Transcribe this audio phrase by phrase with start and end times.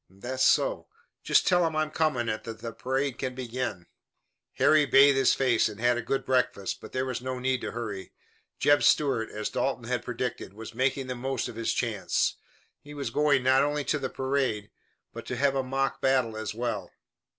[0.09, 0.87] "That's so.
[1.21, 3.85] Just tell 'em I'm coming and that the parade can begin."
[4.53, 7.69] Harry bathed his face and had a good breakfast, but there was no need to
[7.69, 8.11] hurry.
[8.57, 12.37] Jeb Stuart, as Dalton had predicted, was making the most of his chance.
[12.79, 14.71] He was going not only to parade,
[15.13, 16.89] but to have a mock battle as well.